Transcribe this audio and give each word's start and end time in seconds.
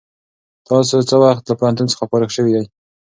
تاسو 0.67 0.95
څه 1.09 1.15
وخت 1.23 1.43
له 1.49 1.53
پوهنتون 1.59 1.87
څخه 1.91 2.03
فارغ 2.09 2.29
شوئ؟ 2.37 2.61